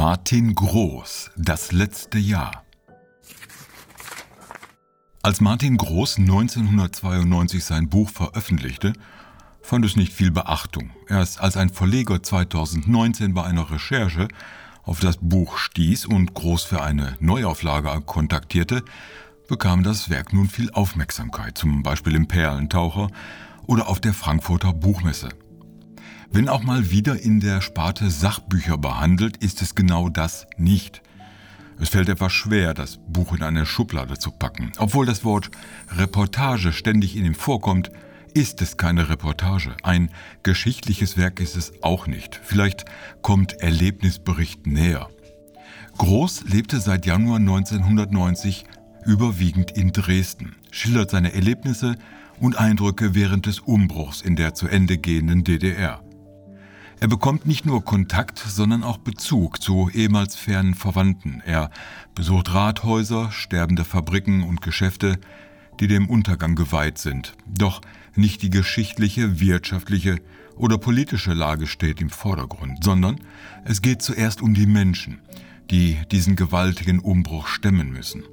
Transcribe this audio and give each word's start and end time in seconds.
Martin 0.00 0.54
Groß, 0.54 1.30
das 1.36 1.72
letzte 1.72 2.16
Jahr. 2.16 2.64
Als 5.22 5.42
Martin 5.42 5.76
Groß 5.76 6.16
1992 6.16 7.62
sein 7.62 7.90
Buch 7.90 8.08
veröffentlichte, 8.08 8.94
fand 9.60 9.84
es 9.84 9.96
nicht 9.96 10.14
viel 10.14 10.30
Beachtung. 10.30 10.88
Erst 11.06 11.42
als 11.42 11.58
ein 11.58 11.68
Verleger 11.68 12.22
2019 12.22 13.34
bei 13.34 13.44
einer 13.44 13.70
Recherche 13.70 14.28
auf 14.84 15.00
das 15.00 15.18
Buch 15.20 15.58
stieß 15.58 16.06
und 16.06 16.32
Groß 16.32 16.62
für 16.62 16.80
eine 16.80 17.18
Neuauflage 17.20 17.90
kontaktierte, 18.00 18.82
bekam 19.48 19.82
das 19.82 20.08
Werk 20.08 20.32
nun 20.32 20.48
viel 20.48 20.70
Aufmerksamkeit, 20.70 21.58
zum 21.58 21.82
Beispiel 21.82 22.14
im 22.14 22.26
Perlentaucher 22.26 23.10
oder 23.66 23.86
auf 23.86 24.00
der 24.00 24.14
Frankfurter 24.14 24.72
Buchmesse. 24.72 25.28
Wenn 26.32 26.48
auch 26.48 26.62
mal 26.62 26.92
wieder 26.92 27.20
in 27.20 27.40
der 27.40 27.60
Sparte 27.60 28.08
Sachbücher 28.08 28.78
behandelt, 28.78 29.38
ist 29.38 29.62
es 29.62 29.74
genau 29.74 30.08
das 30.08 30.46
nicht. 30.56 31.02
Es 31.80 31.88
fällt 31.88 32.08
etwas 32.08 32.32
schwer, 32.32 32.72
das 32.72 33.00
Buch 33.08 33.34
in 33.34 33.42
eine 33.42 33.66
Schublade 33.66 34.16
zu 34.16 34.30
packen. 34.30 34.70
Obwohl 34.78 35.06
das 35.06 35.24
Wort 35.24 35.50
Reportage 35.90 36.72
ständig 36.72 37.16
in 37.16 37.24
ihm 37.24 37.34
vorkommt, 37.34 37.90
ist 38.32 38.62
es 38.62 38.76
keine 38.76 39.08
Reportage. 39.08 39.74
Ein 39.82 40.10
geschichtliches 40.44 41.16
Werk 41.16 41.40
ist 41.40 41.56
es 41.56 41.72
auch 41.82 42.06
nicht. 42.06 42.40
Vielleicht 42.44 42.84
kommt 43.22 43.54
Erlebnisbericht 43.54 44.68
näher. 44.68 45.08
Groß 45.98 46.44
lebte 46.44 46.78
seit 46.78 47.06
Januar 47.06 47.38
1990 47.38 48.66
überwiegend 49.04 49.72
in 49.72 49.90
Dresden, 49.90 50.54
schildert 50.70 51.10
seine 51.10 51.34
Erlebnisse 51.34 51.96
und 52.38 52.56
Eindrücke 52.56 53.16
während 53.16 53.46
des 53.46 53.58
Umbruchs 53.58 54.20
in 54.20 54.36
der 54.36 54.54
zu 54.54 54.68
Ende 54.68 54.96
gehenden 54.96 55.42
DDR. 55.42 56.00
Er 57.00 57.08
bekommt 57.08 57.46
nicht 57.46 57.64
nur 57.64 57.82
Kontakt, 57.82 58.38
sondern 58.38 58.84
auch 58.84 58.98
Bezug 58.98 59.62
zu 59.62 59.88
ehemals 59.88 60.36
fernen 60.36 60.74
Verwandten. 60.74 61.42
Er 61.46 61.70
besucht 62.14 62.52
Rathäuser, 62.52 63.32
sterbende 63.32 63.86
Fabriken 63.86 64.42
und 64.42 64.60
Geschäfte, 64.60 65.18
die 65.80 65.88
dem 65.88 66.10
Untergang 66.10 66.56
geweiht 66.56 66.98
sind. 66.98 67.32
Doch 67.46 67.80
nicht 68.14 68.42
die 68.42 68.50
geschichtliche, 68.50 69.40
wirtschaftliche 69.40 70.18
oder 70.56 70.76
politische 70.76 71.32
Lage 71.32 71.66
steht 71.66 72.02
im 72.02 72.10
Vordergrund, 72.10 72.84
sondern 72.84 73.18
es 73.64 73.80
geht 73.80 74.02
zuerst 74.02 74.42
um 74.42 74.52
die 74.52 74.66
Menschen, 74.66 75.22
die 75.70 75.96
diesen 76.10 76.36
gewaltigen 76.36 76.98
Umbruch 76.98 77.46
stemmen 77.46 77.90
müssen. 77.92 78.24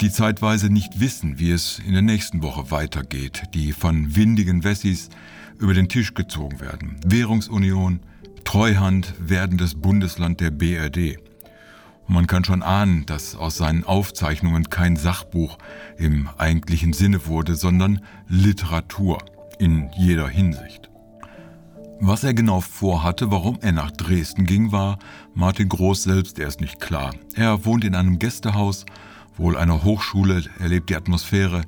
Die 0.00 0.12
zeitweise 0.12 0.70
nicht 0.70 1.00
wissen, 1.00 1.40
wie 1.40 1.50
es 1.50 1.80
in 1.80 1.92
der 1.92 2.02
nächsten 2.02 2.40
Woche 2.40 2.70
weitergeht, 2.70 3.42
die 3.54 3.72
von 3.72 4.14
windigen 4.14 4.62
Wessis 4.62 5.08
über 5.58 5.74
den 5.74 5.88
Tisch 5.88 6.14
gezogen 6.14 6.60
werden. 6.60 7.00
Währungsunion, 7.04 7.98
Treuhand, 8.44 9.12
werdendes 9.18 9.74
Bundesland 9.74 10.40
der 10.40 10.52
BRD. 10.52 11.18
man 12.06 12.28
kann 12.28 12.44
schon 12.44 12.62
ahnen, 12.62 13.06
dass 13.06 13.34
aus 13.34 13.56
seinen 13.56 13.82
Aufzeichnungen 13.82 14.70
kein 14.70 14.94
Sachbuch 14.94 15.58
im 15.96 16.28
eigentlichen 16.38 16.92
Sinne 16.92 17.26
wurde, 17.26 17.56
sondern 17.56 18.00
Literatur 18.28 19.18
in 19.58 19.90
jeder 19.96 20.28
Hinsicht. 20.28 20.88
Was 22.00 22.22
er 22.22 22.34
genau 22.34 22.60
vorhatte, 22.60 23.32
warum 23.32 23.58
er 23.62 23.72
nach 23.72 23.90
Dresden 23.90 24.46
ging, 24.46 24.70
war 24.70 25.00
Martin 25.34 25.68
Groß 25.68 26.04
selbst 26.04 26.38
erst 26.38 26.60
nicht 26.60 26.78
klar. 26.78 27.12
Er 27.34 27.64
wohnt 27.64 27.84
in 27.84 27.96
einem 27.96 28.20
Gästehaus, 28.20 28.86
wohl 29.38 29.56
einer 29.56 29.84
Hochschule, 29.84 30.44
erlebt 30.58 30.90
die 30.90 30.96
Atmosphäre 30.96 31.62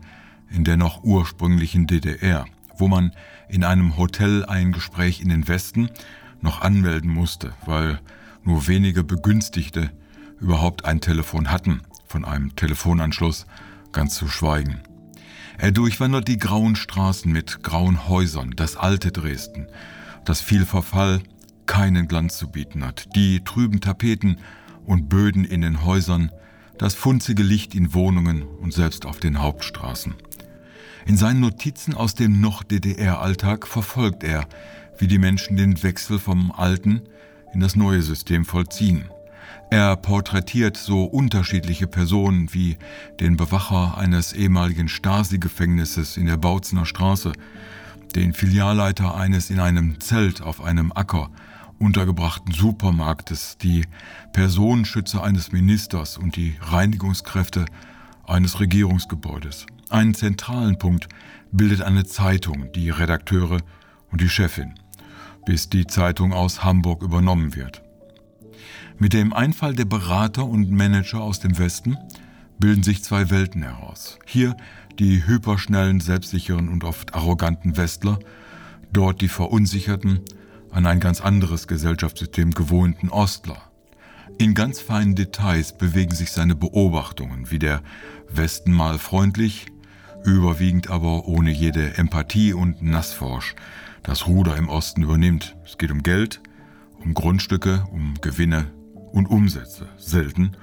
in 0.51 0.65
der 0.65 0.77
noch 0.77 1.03
ursprünglichen 1.03 1.87
DDR 1.87 2.45
wo 2.81 2.89
man 2.89 3.13
in 3.49 3.63
einem 3.63 3.97
Hotel 3.97 4.45
ein 4.47 4.73
Gespräch 4.73 5.21
in 5.21 5.29
den 5.29 5.47
Westen 5.47 5.91
noch 6.41 6.63
anmelden 6.63 7.11
musste, 7.11 7.53
weil 7.67 8.01
nur 8.43 8.67
wenige 8.67 9.05
Begünstigte 9.05 9.91
überhaupt 10.41 10.87
ein 10.87 11.01
Telefon 11.01 11.51
hatten, 11.51 11.83
von 12.07 12.25
einem 12.25 12.57
Telefonanschluss 12.57 13.47
ganz 13.93 14.15
zu 14.15 14.27
schweigen. 14.27 14.81
Er 15.59 15.73
durchwandert 15.73 16.27
die 16.27 16.39
grauen 16.39 16.75
Straßen 16.75 17.31
mit 17.31 17.63
grauen 17.63 18.09
Häusern, 18.09 18.53
das 18.57 18.77
alte 18.77 19.13
Dresden, 19.13 19.67
das 20.25 20.41
viel 20.41 20.65
Verfall 20.65 21.21
keinen 21.67 22.09
Glanz 22.09 22.39
zu 22.39 22.49
bieten 22.49 22.85
hat, 22.85 23.15
die 23.15 23.45
trüben 23.45 23.81
Tapeten 23.81 24.39
und 24.87 25.09
Böden 25.09 25.45
in 25.45 25.61
den 25.61 25.85
Häusern, 25.85 26.33
das 26.81 26.95
funzige 26.95 27.43
Licht 27.43 27.75
in 27.75 27.93
Wohnungen 27.93 28.43
und 28.43 28.73
selbst 28.73 29.05
auf 29.05 29.21
den 29.21 29.43
Hauptstraßen. 29.43 30.15
In 31.05 31.19
seinen 31.19 31.41
Notizen 31.41 31.93
aus 31.93 32.15
dem 32.15 32.41
noch 32.41 32.63
DDR-Alltag 32.63 33.67
verfolgt 33.67 34.25
er, 34.25 34.47
wie 34.97 35.07
die 35.07 35.19
Menschen 35.19 35.59
den 35.59 35.83
Wechsel 35.83 36.19
vom 36.19 36.51
alten 36.51 37.03
in 37.53 37.61
das 37.61 37.77
neue 37.77 38.01
System 38.01 38.47
vollziehen. 38.47 39.11
Er 39.69 39.95
porträtiert 39.95 40.79
so 40.79 41.05
unterschiedliche 41.05 41.87
Personen 41.87 42.55
wie 42.55 42.79
den 43.21 43.37
Bewacher 43.37 43.99
eines 43.99 44.33
ehemaligen 44.33 44.89
Stasi-Gefängnisses 44.89 46.17
in 46.17 46.25
der 46.25 46.39
Bautzener 46.39 46.87
Straße, 46.87 47.35
den 48.15 48.33
Filialleiter 48.33 49.15
eines 49.15 49.51
in 49.51 49.61
einem 49.61 50.01
Zelt 50.01 50.41
auf 50.41 50.63
einem 50.63 50.93
Acker 50.95 51.29
untergebrachten 51.81 52.53
Supermarktes, 52.53 53.57
die 53.59 53.85
Personenschützer 54.33 55.25
eines 55.25 55.51
Ministers 55.51 56.19
und 56.19 56.37
die 56.37 56.55
Reinigungskräfte 56.61 57.65
eines 58.25 58.61
Regierungsgebäudes. 58.61 59.67
Einen 59.89 60.15
zentralen 60.15 60.79
Punkt 60.79 61.09
bildet 61.51 61.83
eine 61.83 62.05
Zeitung, 62.05 62.71
die 62.73 62.91
Redakteure 62.91 63.61
und 64.13 64.21
die 64.21 64.29
Chefin, 64.29 64.75
bis 65.47 65.69
die 65.69 65.87
Zeitung 65.87 66.33
aus 66.33 66.63
Hamburg 66.63 67.03
übernommen 67.03 67.57
wird. 67.57 67.83
Mit 68.99 69.15
dem 69.15 69.33
Einfall 69.33 69.75
der 69.75 69.87
Berater 69.87 70.45
und 70.45 70.71
Manager 70.71 71.23
aus 71.23 71.41
dem 71.41 71.59
Westen 71.59 71.97
bilden 72.59 72.83
sich 72.83 73.03
zwei 73.03 73.31
Welten 73.31 73.63
heraus. 73.63 74.19
Hier 74.27 74.55
die 74.99 75.27
hyperschnellen, 75.27 76.01
selbstsicheren 76.01 76.69
und 76.69 76.85
oft 76.85 77.15
arroganten 77.15 77.79
Westler, 77.79 78.19
dort 78.93 79.23
die 79.23 79.29
verunsicherten, 79.29 80.21
an 80.73 80.87
ein 80.87 81.01
ganz 81.01 81.21
anderes 81.21 81.67
Gesellschaftssystem 81.67 82.53
gewohnten 82.53 83.09
Ostler. 83.09 83.71
In 84.39 84.55
ganz 84.55 84.81
feinen 84.81 85.15
Details 85.15 85.77
bewegen 85.77 86.15
sich 86.15 86.33
seine 86.33 86.55
Beobachtungen, 86.55 87.51
wie 87.51 87.59
der 87.59 87.83
Westen 88.29 88.73
mal 88.73 88.99
freundlich, 88.99 89.67
überwiegend 90.25 90.89
aber 90.89 91.27
ohne 91.27 91.51
jede 91.51 91.97
Empathie 91.99 92.53
und 92.53 92.83
Nassforsch 92.83 93.55
das 94.03 94.27
Ruder 94.27 94.57
im 94.57 94.69
Osten 94.69 95.03
übernimmt. 95.03 95.57
Es 95.65 95.79
geht 95.79 95.91
um 95.91 96.03
Geld, 96.03 96.41
um 96.99 97.15
Grundstücke, 97.15 97.85
um 97.91 98.15
Gewinne 98.21 98.71
und 99.13 99.27
Umsätze, 99.27 99.89
selten 99.97 100.57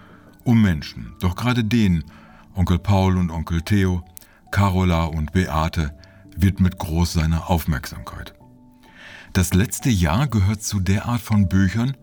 um 0.44 0.62
Menschen. 0.62 1.14
Doch 1.20 1.36
gerade 1.36 1.64
denen, 1.64 2.06
Onkel 2.56 2.80
Paul 2.80 3.18
und 3.18 3.30
Onkel 3.30 3.62
Theo, 3.62 4.04
Carola 4.50 5.06
und 5.06 5.34
Beate, 5.34 5.94
widmet 6.36 6.80
groß 6.80 7.14
seine 7.14 7.50
Aufmerksamkeit. 7.50 8.34
Das 9.38 9.54
letzte 9.54 9.92
Jahr 9.92 10.26
gehört 10.26 10.64
zu 10.64 10.80
der 10.80 11.06
Art 11.06 11.22
von 11.22 11.48
Büchern, 11.48 11.96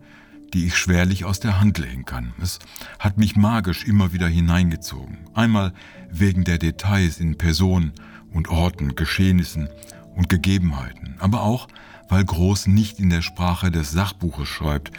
die 0.53 0.67
ich 0.67 0.77
schwerlich 0.77 1.25
aus 1.25 1.41
der 1.41 1.59
Hand 1.59 1.77
legen 1.77 2.05
kann. 2.05 2.33
Es 2.41 2.59
hat 2.97 3.17
mich 3.17 3.35
magisch 3.35 3.83
immer 3.83 4.13
wieder 4.13 4.29
hineingezogen. 4.29 5.17
Einmal 5.33 5.73
wegen 6.09 6.45
der 6.45 6.59
Details 6.59 7.19
in 7.19 7.37
Personen 7.37 7.91
und 8.31 8.47
Orten, 8.47 8.95
Geschehnissen 8.95 9.67
und 10.15 10.29
Gegebenheiten, 10.29 11.17
aber 11.19 11.41
auch, 11.41 11.67
weil 12.07 12.23
Groß 12.23 12.67
nicht 12.67 13.01
in 13.01 13.09
der 13.09 13.21
Sprache 13.21 13.69
des 13.69 13.91
Sachbuches 13.91 14.47
schreibt, 14.47 14.91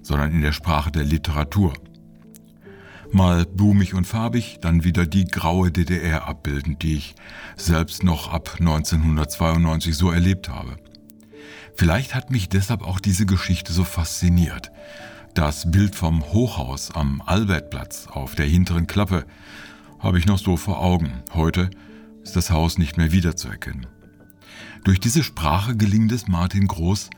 sondern 0.00 0.30
in 0.30 0.42
der 0.42 0.52
Sprache 0.52 0.92
der 0.92 1.02
Literatur. 1.02 1.72
Mal 3.10 3.46
blumig 3.46 3.94
und 3.94 4.06
farbig, 4.06 4.58
dann 4.60 4.84
wieder 4.84 5.06
die 5.06 5.24
graue 5.24 5.72
DDR 5.72 6.28
abbildend, 6.28 6.84
die 6.84 6.94
ich 6.94 7.16
selbst 7.56 8.04
noch 8.04 8.32
ab 8.32 8.58
1992 8.60 9.96
so 9.96 10.12
erlebt 10.12 10.48
habe. 10.48 10.76
Vielleicht 11.74 12.14
hat 12.14 12.30
mich 12.30 12.48
deshalb 12.48 12.82
auch 12.82 13.00
diese 13.00 13.26
Geschichte 13.26 13.72
so 13.72 13.84
fasziniert. 13.84 14.70
Das 15.34 15.70
Bild 15.70 15.94
vom 15.94 16.24
Hochhaus 16.32 16.90
am 16.90 17.22
Albertplatz 17.24 18.08
auf 18.08 18.34
der 18.34 18.46
hinteren 18.46 18.86
Klappe 18.86 19.24
habe 19.98 20.18
ich 20.18 20.26
noch 20.26 20.38
so 20.38 20.56
vor 20.56 20.80
Augen. 20.80 21.22
Heute 21.32 21.70
ist 22.22 22.36
das 22.36 22.50
Haus 22.50 22.78
nicht 22.78 22.96
mehr 22.96 23.12
wiederzuerkennen. 23.12 23.86
Durch 24.84 24.98
diese 24.98 25.22
Sprache 25.22 25.76
gelingt 25.76 26.12
es 26.12 26.26
Martin 26.26 26.66
Groß, 26.66 27.10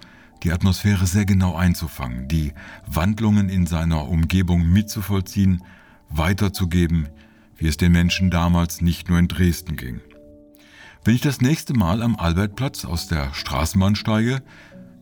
die 0.43 0.52
Atmosphäre 0.52 1.06
sehr 1.06 1.25
genau 1.25 1.55
einzufangen, 1.55 2.28
die 2.28 2.52
Wandlungen 2.87 3.48
in 3.48 3.66
seiner 3.66 4.08
Umgebung 4.08 4.69
mitzuvollziehen, 4.69 5.62
weiterzugeben, 6.08 7.08
wie 7.56 7.69
es 7.69 7.76
den 7.76 7.93
Menschen 7.93 8.31
damals 8.31 8.81
nicht 8.81 9.08
nur 9.08 9.19
in 9.19 9.28
Dresden 9.28 9.76
ging. 9.76 10.00
Wenn 11.04 11.16
ich 11.16 11.20
das 11.20 11.40
nächste 11.40 11.75
Mal 11.75 12.00
am 12.00 12.14
Albertplatz 12.14 12.84
aus 12.84 13.08
der 13.08 13.34
Straßenbahn 13.34 13.96
steige, 13.96 14.40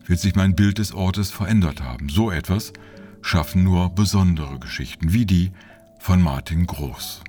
wird 0.03 0.19
sich 0.19 0.35
mein 0.35 0.55
Bild 0.55 0.79
des 0.79 0.95
Ortes 0.95 1.29
verändert 1.29 1.83
haben. 1.83 2.09
So 2.09 2.31
etwas 2.31 2.73
schaffen 3.21 3.63
nur 3.63 3.93
besondere 3.93 4.57
Geschichten 4.57 5.13
wie 5.13 5.27
die 5.27 5.51
von 5.99 6.19
Martin 6.19 6.65
Groß. 6.65 7.21